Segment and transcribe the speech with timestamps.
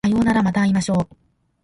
[0.03, 1.15] さようならまた会いましょう